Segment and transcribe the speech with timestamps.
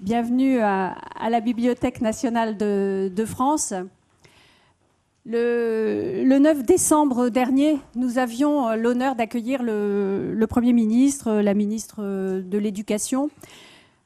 [0.00, 0.94] Bienvenue à,
[1.28, 3.74] la Bibliothèque nationale de, France.
[5.26, 13.28] Le, 9 décembre dernier, nous avions l'honneur d'accueillir le, Premier ministre, la ministre de l'Éducation,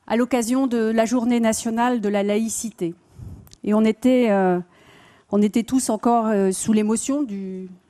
[0.06, 2.94] à l'occasion de la journée nationale de la laïcité.
[3.62, 4.60] Et on était, euh,
[5.30, 7.26] on était tous encore euh, sous l'émotion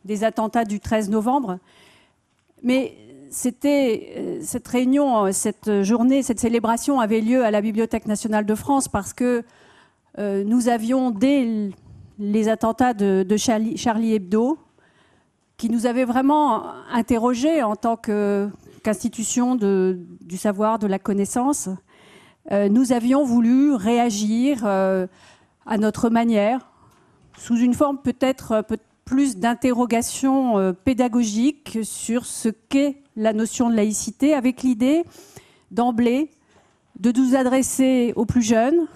[0.05, 1.61] des attentats du 13 novembre.
[2.65, 2.97] Mais
[3.33, 8.45] c'était euh, cette réunion, euh, cette journée, cette célébration avait lieu à la Bibliothèque nationale
[8.45, 9.43] de France parce que
[10.19, 11.71] euh, nous avions, dès
[12.19, 14.59] les attentats de, Charlie, Hebdo,
[15.57, 21.71] qui nous avaient vraiment interrogés en tant qu'institution du savoir, de la connaissance,
[22.51, 26.69] nous avions voulu réagir à notre manière,
[27.39, 28.65] sous une forme peut-être
[29.05, 35.05] plus d'interrogations pédagogiques sur ce qu'est la notion de laïcité avec l'idée
[35.71, 36.31] d'emblée
[36.99, 38.87] de nous adresser aux plus jeunes,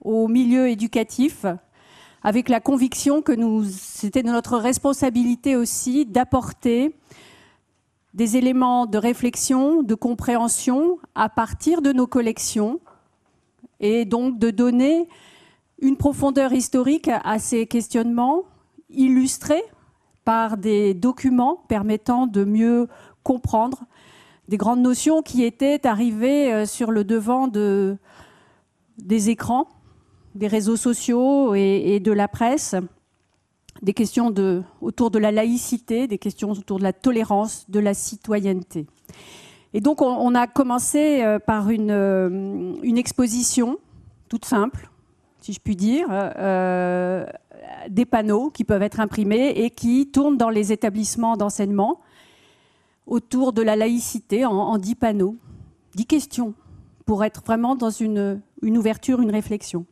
[0.00, 1.46] aux milieux éducatifs,
[2.22, 3.32] avec la conviction que
[3.64, 6.94] c'était de notre responsabilité aussi d'apporter
[8.12, 12.80] des éléments de réflexion, de compréhension à partir de nos collections
[13.78, 15.08] et donc de donner
[15.80, 18.42] une profondeur historique à ces questionnements
[18.90, 19.62] illustrés
[20.30, 22.86] par des documents permettant de mieux
[23.24, 23.82] comprendre
[24.46, 27.96] des grandes notions qui étaient arrivées euh, sur le devant de,
[28.96, 29.66] des écrans,
[30.36, 32.76] des réseaux sociaux et, de la presse,
[33.82, 37.92] des questions de, autour de la laïcité, des questions autour de la tolérance, de la
[37.92, 38.86] citoyenneté.
[39.74, 43.78] Et donc on, a commencé euh, par une, euh, une, exposition
[44.28, 44.90] toute simple,
[45.40, 46.08] si je puis dire,
[47.88, 52.00] des panneaux qui peuvent être imprimés et qui tournent dans les établissements d'enseignement
[53.06, 55.36] autour de la laïcité en, dix panneaux,
[55.94, 56.54] dix questions,
[57.04, 59.84] pour être vraiment dans une, ouverture, une réflexion.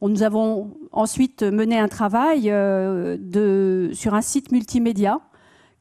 [0.00, 5.20] Nous avons ensuite mené un travail euh, sur un site multimédia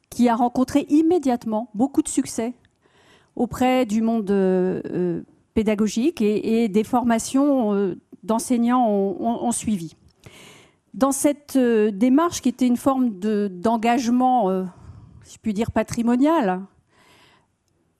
[0.09, 2.53] qui a rencontré immédiatement beaucoup de succès
[3.36, 5.22] auprès du monde euh,
[5.53, 9.96] pédagogique et, des formations euh, d'enseignants ont, suivi.
[10.94, 14.66] Dans cette démarche qui était une forme d'engagement
[15.24, 16.62] si je puis dire, patrimonial,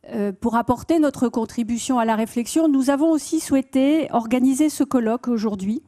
[0.10, 5.28] euh, pour apporter notre contribution à la réflexion, nous avons aussi souhaité organiser ce colloque
[5.28, 5.82] aujourd'hui,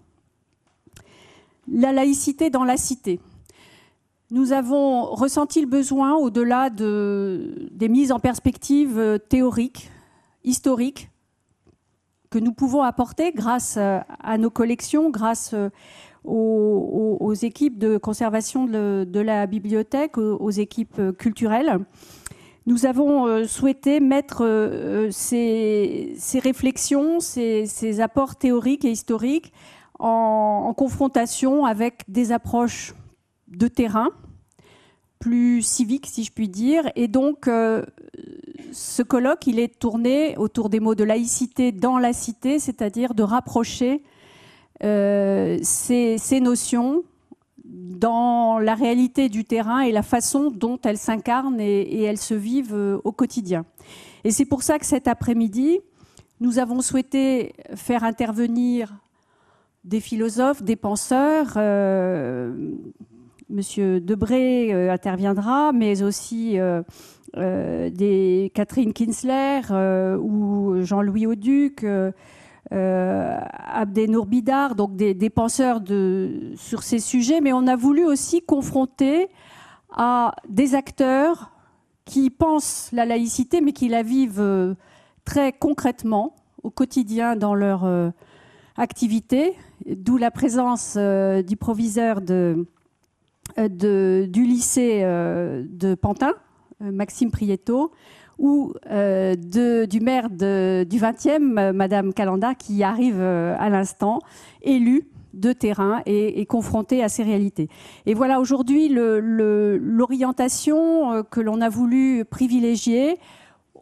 [1.68, 3.20] La laïcité dans la cité.
[4.32, 9.90] Nous avons ressenti le besoin, au-delà de, des mises en perspective théoriques,
[10.44, 11.10] historiques,
[12.36, 15.56] que nous pouvons apporter grâce à nos collections, grâce
[16.26, 21.80] aux, équipes de conservation de, la bibliothèque, aux, équipes culturelles.
[22.66, 29.54] Nous avons euh, souhaité mettre euh, ces, réflexions, ces, apports théoriques et historiques
[29.98, 32.96] en, confrontation avec des approches
[33.48, 34.10] de terrain,
[35.20, 36.92] plus civiques si je puis dire.
[36.98, 37.86] Et donc, euh,
[38.76, 43.24] ce colloque, il est tourné autour des mots de laïcité dans la cité, c'est-à-dire de
[43.24, 44.04] rapprocher
[44.84, 47.04] euh, ces, notions
[47.64, 52.76] dans la réalité du terrain et la façon dont elles s'incarnent et, elles se vivent
[52.76, 53.66] euh, au quotidien.
[54.26, 55.80] Et c'est pour ça que cet après-midi,
[56.42, 58.94] nous avons souhaité faire intervenir
[59.86, 61.54] des philosophes, des penseurs.
[61.56, 62.54] Euh,
[63.50, 66.58] Monsieur Debré interviendra, mais aussi
[67.36, 69.62] des Catherine Kinsler
[70.20, 71.86] ou Jean-Louis Auduc,
[72.74, 75.82] euh, Abdenour Bidar, donc des, penseurs
[76.56, 79.28] sur ces sujets, mais on a voulu aussi confronter
[79.92, 81.52] à des acteurs
[82.06, 84.74] qui pensent la laïcité, mais qui la vivent euh,
[85.26, 88.10] très concrètement au quotidien dans leur euh,
[88.78, 89.54] activité,
[89.86, 92.66] d'où la présence du proviseur de,
[93.58, 96.34] du lycée de Pantin,
[96.80, 97.92] Maxime Prieto,
[98.38, 104.20] ou euh, du maire du 20e, Madame Calanda, qui arrive euh, à l'instant,
[104.62, 107.68] élue de terrain et, confrontée à ces réalités.
[108.06, 113.18] Et voilà aujourd'hui l'orientation euh, que l'on a voulu privilégier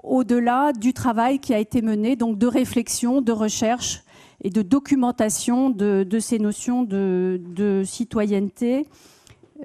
[0.02, 4.04] au-delà du travail qui a été mené, donc de réflexion, de recherche
[4.44, 8.88] et de documentation de, ces notions de, citoyenneté,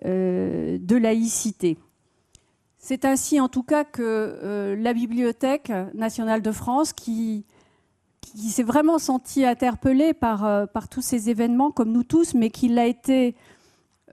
[0.04, 1.78] de laïcité.
[2.78, 7.44] C'est ainsi en tout cas que euh, la Bibliothèque nationale de France, qui,
[8.34, 12.86] s'est vraiment sentie interpellée euh, par, tous ces événements, comme nous tous, mais qui l'a
[12.86, 13.34] été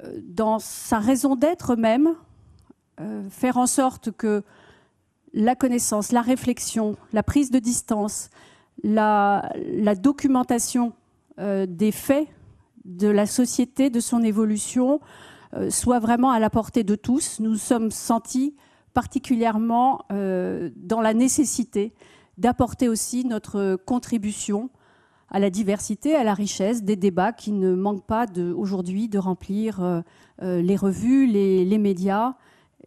[0.04, 2.16] euh, dans sa raison d'être même,
[3.30, 4.44] faire en sorte que
[5.34, 8.30] la connaissance, la réflexion, la prise de distance,
[8.84, 9.52] la,
[10.02, 10.94] documentation
[11.38, 12.28] des faits
[12.86, 15.02] de la société, de son évolution,
[15.70, 17.40] soit vraiment à la portée de tous.
[17.40, 18.56] Nous sommes sentis
[18.94, 21.94] particulièrement dans la nécessité
[22.38, 24.70] d'apporter aussi notre contribution
[25.30, 28.26] à la diversité, à la richesse des débats qui ne manquent pas
[28.56, 30.02] aujourd'hui de remplir euh,
[30.42, 32.36] euh, les revues, les, médias,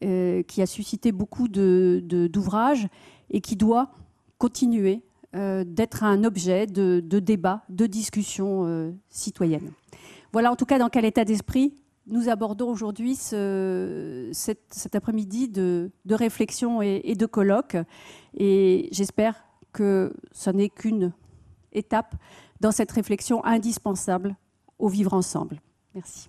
[0.04, 2.88] euh, qui a suscité beaucoup d'ouvrages
[3.30, 3.90] et qui doit
[4.38, 5.02] continuer
[5.34, 9.72] d'être un objet de, débat, de discussion citoyenne.
[10.32, 11.74] Voilà en tout cas dans quel état d'esprit
[12.08, 17.76] nous abordons aujourd'hui cet, après-midi de, réflexion et, et de colloque.
[18.36, 21.12] Et j'espère que ce n'est qu'une
[21.72, 22.14] étape
[22.60, 24.36] dans cette réflexion indispensable
[24.78, 25.60] au vivre ensemble.
[25.94, 26.28] Merci.